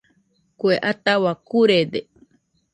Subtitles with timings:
[0.59, 1.99] Kue ataua kurede.